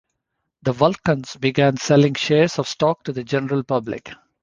The 0.63 0.71
Vulcans 0.73 1.35
began 1.35 1.77
selling 1.77 2.15
shares 2.15 2.57
of 2.57 2.67
stock 2.67 3.03
to 3.03 3.13
the 3.13 3.23
general 3.23 3.61
public. 3.61 4.09